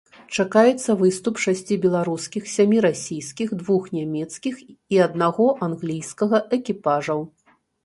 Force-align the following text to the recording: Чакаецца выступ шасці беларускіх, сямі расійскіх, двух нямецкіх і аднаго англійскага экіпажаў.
Чакаецца 0.35 0.93
выступ 1.01 1.35
шасці 1.43 1.77
беларускіх, 1.83 2.43
сямі 2.55 2.77
расійскіх, 2.87 3.53
двух 3.61 3.83
нямецкіх 3.99 4.55
і 4.97 5.01
аднаго 5.09 5.45
англійскага 5.71 6.43
экіпажаў. 6.61 7.19